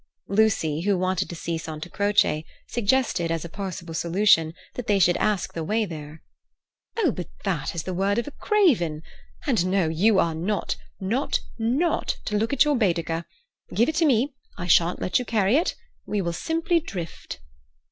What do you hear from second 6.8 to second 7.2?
"Oh,